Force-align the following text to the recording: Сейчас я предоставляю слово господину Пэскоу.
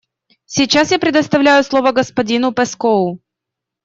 Сейчас 0.47 0.89
я 0.89 0.97
предоставляю 0.97 1.63
слово 1.63 1.91
господину 1.91 2.51
Пэскоу. 2.53 3.19